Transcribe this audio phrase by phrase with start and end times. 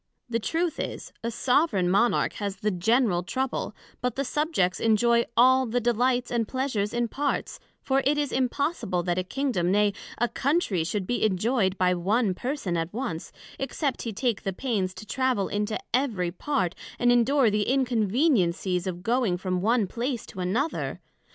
[0.27, 5.67] The truth is, a soveraign Monarch has the general trouble; but the Subjects enjoy all
[5.67, 10.27] the delights and pleasures in parts, for it is impossible, that a Kingdom, nay, a
[10.27, 15.05] Country, should be injoyed by one person at once, except he take the pains to
[15.05, 20.99] travel into every part, and endure the inconveniencies of going from one place to another?